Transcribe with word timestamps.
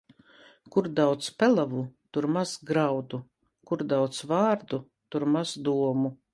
Kur 0.75 0.87
daudz 0.99 1.27
pelavu, 1.43 1.83
tur 2.17 2.27
maz 2.37 2.55
graudu; 2.71 3.21
kur 3.71 3.87
daudz 3.95 4.25
vārdu, 4.35 4.83
tur 5.13 5.31
maz 5.39 5.57
domu. 5.71 6.15